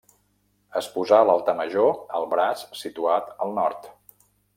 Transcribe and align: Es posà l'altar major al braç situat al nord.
Es 0.79 0.87
posà 0.93 1.19
l'altar 1.29 1.55
major 1.59 1.93
al 2.21 2.25
braç 2.31 2.63
situat 2.81 3.29
al 3.47 3.53
nord. 3.59 3.87